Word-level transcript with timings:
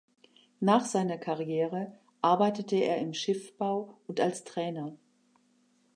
Nach 0.61 0.83
seiner 0.83 1.19
Karriere 1.19 1.95
arbeitete 2.23 2.75
er 2.75 2.97
im 2.97 3.13
Schiffbau 3.13 3.99
und 4.07 4.19
als 4.19 4.43
Trainer. 4.43 4.97